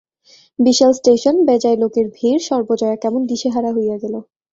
[0.59, 4.15] বিশাল station, বেজায় লোকের ভিড়-সর্বজয়া কেমন দিশেহারা হইয়া গেল।